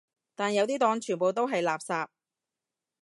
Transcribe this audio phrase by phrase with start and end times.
[0.33, 2.07] 但有啲黨全部都係垃圾